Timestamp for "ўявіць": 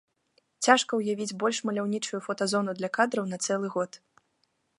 1.01-1.37